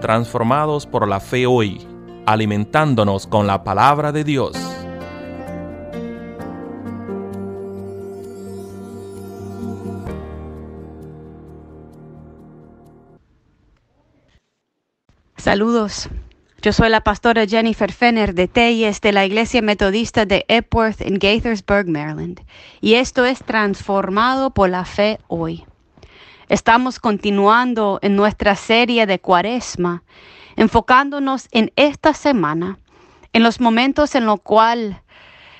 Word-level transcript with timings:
transformados 0.00 0.86
por 0.86 1.06
la 1.06 1.20
fe 1.20 1.46
hoy, 1.46 1.86
alimentándonos 2.26 3.26
con 3.26 3.46
la 3.46 3.62
palabra 3.62 4.12
de 4.12 4.24
Dios. 4.24 4.56
Saludos. 15.36 16.08
Yo 16.62 16.74
soy 16.74 16.90
la 16.90 17.00
pastora 17.00 17.46
Jennifer 17.46 17.90
Fenner 17.90 18.34
de 18.34 18.46
Telles 18.46 19.00
de 19.00 19.12
la 19.12 19.24
Iglesia 19.24 19.62
Metodista 19.62 20.26
de 20.26 20.44
Epworth 20.48 21.00
en 21.00 21.18
Gaithersburg, 21.18 21.88
Maryland. 21.88 22.42
Y 22.82 22.94
esto 22.94 23.24
es 23.24 23.42
Transformado 23.42 24.50
por 24.50 24.68
la 24.68 24.84
Fe 24.84 25.18
hoy. 25.28 25.64
Estamos 26.50 27.00
continuando 27.00 27.98
en 28.02 28.16
nuestra 28.16 28.54
serie 28.56 29.06
de 29.06 29.18
Cuaresma, 29.18 30.02
enfocándonos 30.56 31.48
en 31.52 31.72
esta 31.76 32.12
semana, 32.12 32.78
en 33.32 33.42
los 33.42 33.58
momentos 33.58 34.14
en 34.14 34.26
los 34.26 34.42
cuales 34.42 34.96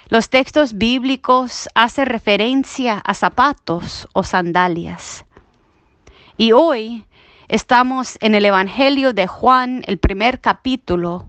los 0.09 0.29
textos 0.29 0.77
bíblicos 0.77 1.71
hacen 1.75 2.05
referencia 2.05 2.99
a 2.99 3.15
zapatos 3.15 4.07
o 4.13 4.23
sandalias. 4.23 5.25
Y 6.37 6.53
hoy 6.53 7.07
Estamos 7.51 8.17
en 8.21 8.37
el 8.37 8.45
Evangelio 8.45 9.13
de 9.13 9.27
Juan, 9.27 9.83
el 9.89 9.99
primer 9.99 10.41
capítulo, 10.41 11.27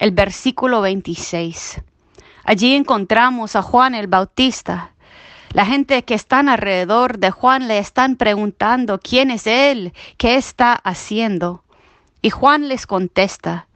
el 0.00 0.10
versículo 0.10 0.80
26. 0.80 1.82
Allí 2.42 2.74
encontramos 2.74 3.54
a 3.54 3.62
Juan 3.62 3.94
el 3.94 4.08
Bautista. 4.08 4.90
La 5.52 5.64
gente 5.64 6.02
que 6.04 6.14
están 6.14 6.48
alrededor 6.48 7.18
de 7.18 7.30
Juan 7.30 7.68
le 7.68 7.78
están 7.78 8.16
preguntando 8.16 8.98
quién 8.98 9.30
es 9.30 9.46
él, 9.46 9.92
qué 10.16 10.36
está 10.36 10.74
haciendo. 10.74 11.64
Y 12.22 12.30
Juan 12.30 12.68
les 12.68 12.86
contesta, 12.86 13.68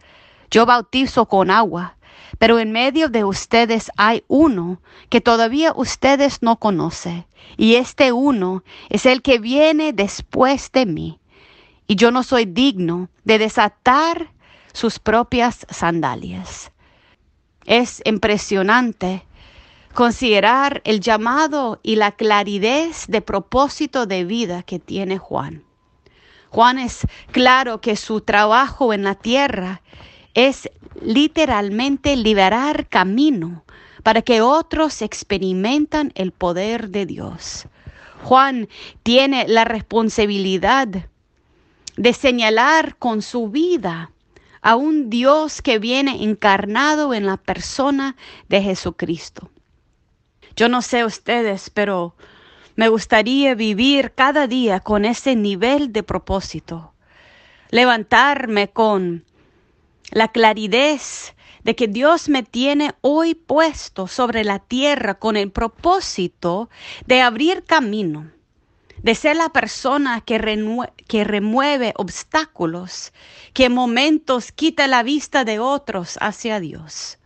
yo 0.50 0.66
bautizo 0.66 1.26
con 1.26 1.50
agua, 1.50 1.96
pero 2.38 2.58
en 2.58 2.72
medio 2.72 3.08
de 3.08 3.24
ustedes 3.24 3.90
hay 3.96 4.24
uno 4.26 4.80
que 5.08 5.20
todavía 5.20 5.72
ustedes 5.74 6.42
no 6.42 6.56
conocen, 6.56 7.26
y 7.56 7.76
este 7.76 8.12
uno 8.12 8.64
es 8.88 9.06
el 9.06 9.22
que 9.22 9.38
viene 9.38 9.92
después 9.92 10.72
de 10.72 10.86
mí, 10.86 11.20
y 11.86 11.96
yo 11.96 12.10
no 12.10 12.22
soy 12.22 12.46
digno 12.46 13.08
de 13.24 13.38
desatar 13.38 14.32
sus 14.72 14.98
propias 14.98 15.66
sandalias. 15.70 16.72
Es 17.66 18.02
impresionante 18.04 19.24
considerar 19.94 20.82
el 20.84 21.00
llamado 21.00 21.80
y 21.82 21.96
la 21.96 22.12
claridad 22.12 22.90
de 23.08 23.20
propósito 23.20 24.06
de 24.06 24.24
vida 24.24 24.62
que 24.62 24.78
tiene 24.78 25.18
Juan. 25.18 25.64
Juan 26.50 26.78
es 26.78 27.06
claro 27.30 27.80
que 27.80 27.96
su 27.96 28.20
trabajo 28.20 28.92
en 28.92 29.04
la 29.04 29.14
tierra 29.14 29.82
es 30.34 30.68
literalmente 31.00 32.16
liberar 32.16 32.88
camino 32.88 33.64
para 34.02 34.22
que 34.22 34.40
otros 34.40 35.02
experimentan 35.02 36.12
el 36.14 36.32
poder 36.32 36.90
de 36.90 37.06
Dios. 37.06 37.66
Juan 38.24 38.68
tiene 39.02 39.46
la 39.48 39.64
responsabilidad 39.64 40.88
de 41.96 42.12
señalar 42.12 42.96
con 42.96 43.22
su 43.22 43.48
vida 43.48 44.10
a 44.62 44.76
un 44.76 45.10
Dios 45.10 45.62
que 45.62 45.78
viene 45.78 46.22
encarnado 46.24 47.14
en 47.14 47.26
la 47.26 47.36
persona 47.36 48.16
de 48.48 48.62
Jesucristo. 48.62 49.50
Yo 50.56 50.68
no 50.68 50.82
sé 50.82 51.04
ustedes, 51.04 51.70
pero 51.70 52.14
me 52.76 52.88
gustaría 52.88 53.54
vivir 53.54 54.12
cada 54.14 54.46
día 54.46 54.80
con 54.80 55.04
ese 55.04 55.36
nivel 55.36 55.92
de 55.92 56.02
propósito. 56.02 56.94
Levantarme 57.70 58.70
con 58.70 59.24
la 60.10 60.28
claridad 60.28 61.00
de 61.62 61.76
que 61.76 61.88
Dios 61.88 62.28
me 62.28 62.42
tiene 62.42 62.94
hoy 63.00 63.34
puesto 63.34 64.06
sobre 64.06 64.44
la 64.44 64.58
tierra 64.58 65.18
con 65.18 65.36
el 65.36 65.50
propósito 65.50 66.70
de 67.06 67.20
abrir 67.20 67.64
camino, 67.64 68.30
de 69.02 69.14
ser 69.14 69.36
la 69.36 69.50
persona 69.50 70.20
que, 70.22 70.38
que 71.06 71.24
remueve 71.24 71.92
obstáculos, 71.96 73.12
que 73.52 73.66
en 73.66 73.74
momentos 73.74 74.52
quita 74.52 74.86
la 74.86 75.02
vista 75.02 75.44
de 75.44 75.58
otros 75.58 76.18
hacia 76.20 76.60
Dios. 76.60 77.19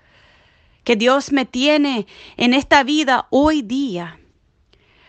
Que 0.84 0.96
Dios 0.96 1.32
me 1.32 1.44
tiene 1.46 2.06
en 2.36 2.54
esta 2.54 2.84
vida 2.84 3.26
hoy 3.30 3.62
día 3.62 4.20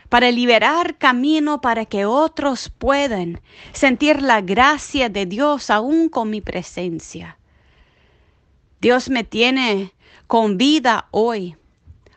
para 0.09 0.31
liberar 0.31 0.97
camino 0.97 1.61
para 1.61 1.85
que 1.85 2.05
otros 2.05 2.69
puedan 2.69 3.41
sentir 3.73 4.21
la 4.21 4.41
gracia 4.41 5.09
de 5.09 5.25
Dios 5.25 5.69
aún 5.69 6.09
con 6.09 6.29
mi 6.29 6.41
presencia. 6.41 7.37
Dios 8.79 9.09
me 9.09 9.23
tiene 9.23 9.93
con 10.27 10.57
vida 10.57 11.07
hoy, 11.11 11.57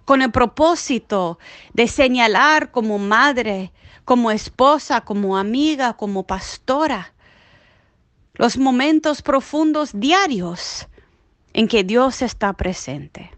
con 0.04 0.22
el 0.22 0.30
propósito 0.30 1.38
de 1.72 1.88
señalar 1.88 2.70
como 2.70 2.98
madre, 2.98 3.72
como 4.04 4.30
esposa, 4.30 5.00
como 5.00 5.36
amiga, 5.36 5.94
como 5.94 6.26
pastora, 6.26 7.14
los 8.34 8.56
momentos 8.56 9.22
profundos 9.22 9.90
diarios 9.92 10.86
en 11.52 11.66
que 11.66 11.82
Dios 11.84 12.22
está 12.22 12.52
presente. 12.52 13.37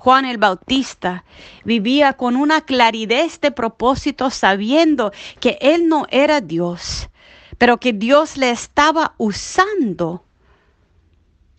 Juan 0.00 0.24
el 0.24 0.38
Bautista 0.38 1.24
vivía 1.62 2.14
con 2.14 2.34
una 2.36 2.62
claridad 2.62 3.28
de 3.42 3.50
propósito 3.50 4.30
sabiendo 4.30 5.12
que 5.40 5.58
él 5.60 5.88
no 5.88 6.06
era 6.08 6.40
Dios, 6.40 7.10
pero 7.58 7.78
que 7.78 7.92
Dios 7.92 8.38
le 8.38 8.50
estaba 8.50 9.12
usando 9.18 10.24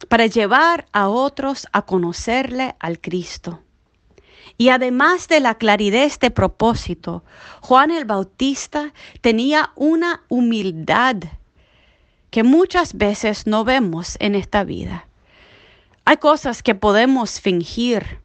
para 0.07 0.25
llevar 0.25 0.87
a 0.91 1.07
otros 1.07 1.67
a 1.71 1.83
conocerle 1.83 2.73
al 2.79 2.99
Cristo. 2.99 3.61
Y 4.57 4.69
además 4.69 5.27
de 5.27 5.39
la 5.39 5.53
claridad 5.59 6.09
de 6.19 6.31
propósito, 6.31 7.23
Juan 7.61 7.91
el 7.91 8.05
Bautista 8.05 8.91
tenía 9.21 9.69
una 9.75 10.23
humildad 10.29 11.17
que 12.31 12.41
muchas 12.41 12.95
veces 12.95 13.45
no 13.45 13.63
vemos 13.65 14.17
en 14.19 14.33
esta 14.33 14.63
vida. 14.63 15.05
Hay 16.05 16.17
cosas 16.17 16.63
que 16.63 16.73
podemos 16.73 17.39
fingir, 17.39 18.19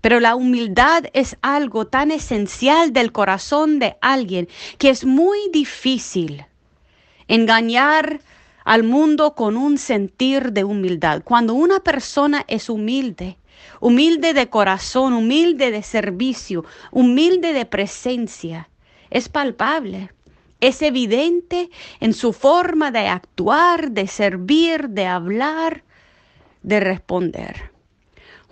pero 0.00 0.20
la 0.20 0.34
humildad 0.34 1.04
es 1.12 1.36
algo 1.42 1.86
tan 1.86 2.10
esencial 2.10 2.92
del 2.92 3.12
corazón 3.12 3.78
de 3.78 3.96
alguien 4.00 4.48
que 4.78 4.90
es 4.90 5.04
muy 5.04 5.38
difícil 5.52 6.44
engañar 7.28 8.20
al 8.64 8.82
mundo 8.82 9.34
con 9.34 9.56
un 9.56 9.78
sentir 9.78 10.52
de 10.52 10.64
humildad. 10.64 11.22
Cuando 11.24 11.54
una 11.54 11.80
persona 11.80 12.44
es 12.48 12.68
humilde, 12.68 13.38
humilde 13.80 14.34
de 14.34 14.48
corazón, 14.48 15.12
humilde 15.12 15.70
de 15.70 15.82
servicio, 15.82 16.64
humilde 16.90 17.52
de 17.52 17.66
presencia, 17.66 18.68
es 19.10 19.28
palpable, 19.28 20.10
es 20.60 20.80
evidente 20.80 21.70
en 22.00 22.14
su 22.14 22.32
forma 22.32 22.90
de 22.92 23.08
actuar, 23.08 23.90
de 23.90 24.06
servir, 24.06 24.90
de 24.90 25.06
hablar, 25.06 25.82
de 26.62 26.80
responder. 26.80 27.71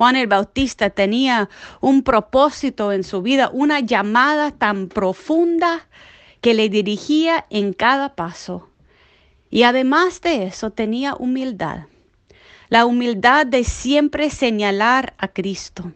Juan 0.01 0.17
el 0.17 0.29
Bautista 0.29 0.89
tenía 0.89 1.51
un 1.83 2.03
propósito 2.03 2.91
en 2.91 3.05
su 3.05 3.21
vida, 3.21 3.51
una 3.53 3.81
llamada 3.81 4.51
tan 4.51 4.89
profunda 4.89 5.89
que 6.41 6.55
le 6.55 6.71
dirigía 6.71 7.45
en 7.51 7.75
cada 7.75 8.15
paso. 8.15 8.71
Y 9.51 9.65
además 9.65 10.23
de 10.23 10.45
eso 10.45 10.71
tenía 10.71 11.15
humildad, 11.15 11.81
la 12.71 12.87
humildad 12.87 13.45
de 13.45 13.63
siempre 13.63 14.31
señalar 14.31 15.13
a 15.19 15.29
Cristo. 15.29 15.93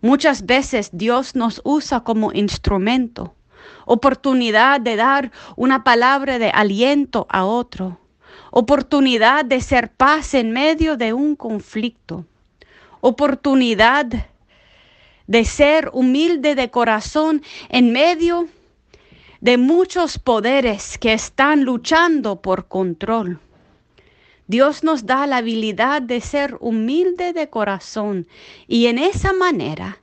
Muchas 0.00 0.46
veces 0.46 0.88
Dios 0.94 1.34
nos 1.34 1.60
usa 1.62 2.04
como 2.04 2.32
instrumento, 2.32 3.34
oportunidad 3.84 4.80
de 4.80 4.96
dar 4.96 5.30
una 5.56 5.84
palabra 5.84 6.38
de 6.38 6.48
aliento 6.48 7.26
a 7.28 7.44
otro, 7.44 8.00
oportunidad 8.50 9.44
de 9.44 9.60
ser 9.60 9.92
paz 9.92 10.32
en 10.32 10.52
medio 10.52 10.96
de 10.96 11.12
un 11.12 11.36
conflicto, 11.36 12.24
oportunidad 13.06 14.06
de 15.26 15.44
ser 15.44 15.90
humilde 15.92 16.54
de 16.54 16.70
corazón 16.70 17.42
en 17.68 17.92
medio 17.92 18.48
de 19.42 19.58
muchos 19.58 20.18
poderes 20.18 20.96
que 20.96 21.12
están 21.12 21.64
luchando 21.64 22.40
por 22.40 22.66
control. 22.66 23.40
Dios 24.46 24.84
nos 24.84 25.04
da 25.04 25.26
la 25.26 25.36
habilidad 25.36 26.00
de 26.00 26.22
ser 26.22 26.56
humilde 26.60 27.34
de 27.34 27.50
corazón 27.50 28.26
y 28.66 28.86
en 28.86 28.96
esa 28.96 29.34
manera 29.34 29.98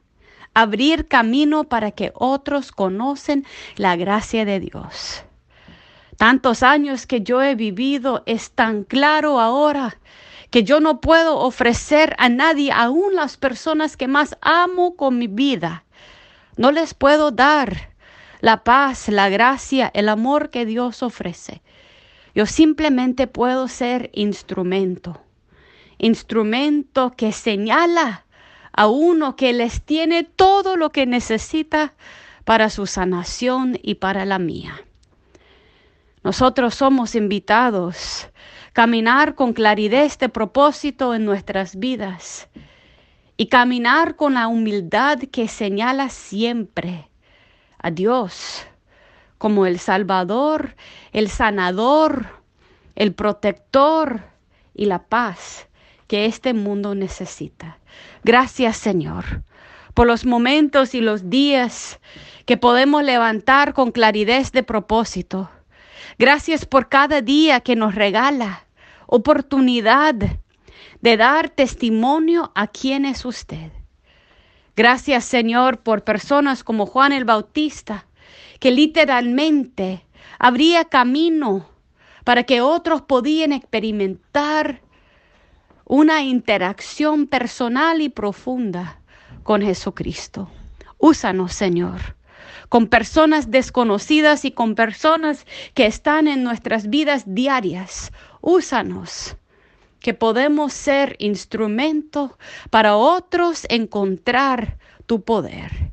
abrir 0.54 1.08
camino 1.08 1.64
para 1.64 1.90
que 1.90 2.12
otros 2.14 2.72
conocen 2.72 3.48
la 3.78 3.96
gracia 3.96 4.46
de 4.46 4.60
Dios. 4.60 5.24
Tantos 6.18 6.62
años 6.62 7.08
que 7.08 7.22
yo 7.22 7.42
he 7.42 7.56
vivido 7.56 8.22
es 8.28 8.52
tan 8.52 8.84
claro 8.84 9.40
ahora 9.40 9.98
que 10.52 10.64
yo 10.64 10.82
no 10.82 11.00
puedo 11.00 11.40
ofrecer 11.40 12.14
a 12.20 12.30
nadie, 12.30 12.72
aun 12.72 13.16
las 13.16 13.38
personas 13.38 13.98
que 13.98 14.08
más 14.08 14.38
amo 14.42 14.96
con 14.96 15.18
mi 15.18 15.28
vida, 15.28 15.86
no 16.58 16.72
les 16.72 16.94
puedo 16.94 17.32
dar 17.32 17.92
la 18.42 18.64
paz, 18.64 19.08
la 19.08 19.30
gracia, 19.30 19.90
el 19.94 20.10
amor 20.10 20.50
que 20.50 20.66
Dios 20.66 21.04
ofrece. 21.04 21.62
Yo 22.36 22.46
simplemente 22.46 23.28
puedo 23.28 23.70
ser 23.70 24.10
instrumento, 24.14 25.22
instrumento 25.98 27.14
que 27.16 27.32
señala 27.32 28.26
a 28.74 28.88
uno 28.88 29.38
que 29.38 29.54
les 29.54 29.82
tiene 29.82 30.24
todo 30.24 30.76
lo 30.76 30.92
que 30.92 31.06
necesita 31.06 31.94
para 32.44 32.70
su 32.70 32.88
sanación 32.88 33.80
y 33.82 33.96
para 33.96 34.26
la 34.26 34.40
mía. 34.40 34.82
Nosotros 36.24 36.76
somos 36.76 37.16
invitados 37.16 38.28
caminar 38.74 39.36
con 39.36 39.54
claridad 39.54 40.04
este 40.04 40.30
propósito 40.30 41.14
en 41.14 41.26
nuestras 41.26 41.78
vidas 41.78 42.50
y 43.38 43.48
caminar 43.48 44.16
con 44.16 44.36
la 44.36 44.48
humildad 44.48 45.20
que 45.32 45.48
señala 45.48 46.10
siempre 46.10 47.10
a 47.80 47.92
Dios 47.92 48.66
como 49.38 49.66
el 49.66 49.80
Salvador, 49.80 50.76
el 51.12 51.30
sanador, 51.30 52.28
el 52.96 53.14
protector 53.14 54.22
y 54.74 54.86
la 54.86 55.04
paz 55.04 55.68
que 56.08 56.26
este 56.26 56.54
mundo 56.54 56.94
necesita. 56.94 57.80
Gracias 58.24 58.78
Señor 58.78 59.44
por 59.94 60.08
los 60.08 60.26
momentos 60.26 60.96
y 60.96 61.02
los 61.02 61.30
días 61.30 62.00
que 62.46 62.58
podemos 62.58 63.04
levantar 63.04 63.74
con 63.74 63.92
claridad 63.92 64.46
de 64.52 64.64
propósito. 64.64 65.50
Gracias 66.18 66.66
por 66.66 66.90
cada 66.90 67.22
día 67.22 67.62
que 67.62 67.76
nos 67.76 67.96
regala 67.96 68.66
oportunidad 69.08 70.16
de 71.02 71.18
dar 71.18 71.50
testimonio 71.50 72.52
a 72.56 72.68
quién 72.68 73.06
es 73.06 73.26
usted. 73.26 73.72
Gracias 74.76 75.26
Señor 75.26 75.80
por 75.80 76.04
personas 76.04 76.64
como 76.64 76.86
Juan 76.86 77.12
el 77.12 77.26
Bautista, 77.26 78.06
que 78.60 78.72
literalmente 78.72 80.06
abría 80.40 80.86
camino 80.86 81.68
para 82.24 82.44
que 82.44 82.62
otros 82.62 83.02
podían 83.02 83.52
experimentar 83.52 84.82
una 85.86 86.24
interacción 86.24 87.28
personal 87.28 88.02
y 88.02 88.10
profunda 88.10 89.02
con 89.44 89.62
Jesucristo. 89.62 90.50
Úsanos, 90.98 91.54
Señor, 91.54 92.16
con 92.70 92.88
personas 92.88 93.52
desconocidas 93.52 94.46
y 94.46 94.52
con 94.52 94.76
personas 94.76 95.46
que 95.74 95.86
están 95.86 96.28
en 96.28 96.44
nuestras 96.44 96.90
vidas 96.90 97.24
diarias. 97.26 98.12
Úsanos 98.42 99.36
que 100.00 100.14
podemos 100.14 100.74
ser 100.74 101.16
instrumento 101.20 102.38
para 102.70 102.98
otros 102.98 103.66
encontrar 103.70 104.78
tu 105.06 105.22
poder. 105.24 105.92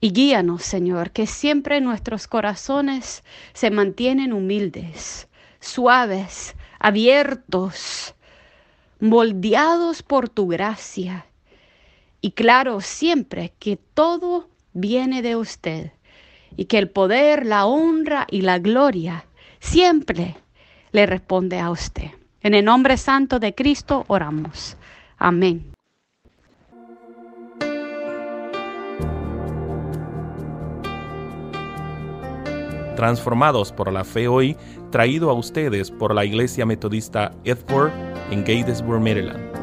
Y 0.00 0.12
guíanos, 0.12 0.62
Señor, 0.62 1.12
que 1.12 1.26
siempre 1.26 1.80
nuestros 1.80 2.26
corazones 2.26 3.22
se 3.52 3.70
mantienen 3.70 4.32
humildes, 4.32 5.28
suaves, 5.60 6.56
abiertos, 6.78 8.14
moldeados 9.00 10.02
por 10.02 10.28
tu 10.28 10.46
gracia. 10.48 11.26
Y 12.20 12.32
claro, 12.32 12.80
siempre 12.80 13.54
que 13.58 13.76
todo 13.76 14.48
viene 14.74 15.22
de 15.22 15.36
usted 15.36 15.92
y 16.56 16.66
que 16.66 16.78
el 16.78 16.90
poder, 16.90 17.46
la 17.46 17.64
honra 17.66 18.26
y 18.30 18.42
la 18.42 18.58
gloria 18.58 19.24
siempre 19.60 20.36
le 20.92 21.06
responde 21.06 21.58
a 21.58 21.70
usted. 21.70 22.10
En 22.42 22.54
el 22.54 22.64
nombre 22.64 22.96
santo 22.96 23.38
de 23.38 23.54
Cristo 23.54 24.04
oramos. 24.08 24.76
Amén. 25.16 25.72
Transformados 32.96 33.72
por 33.72 33.92
la 33.92 34.04
fe 34.04 34.28
hoy, 34.28 34.56
traído 34.90 35.28
a 35.30 35.32
ustedes 35.32 35.90
por 35.90 36.14
la 36.14 36.24
Iglesia 36.24 36.64
Metodista 36.64 37.32
Edward 37.42 37.92
en 38.30 38.44
Gatesburg, 38.44 39.00
Maryland. 39.00 39.53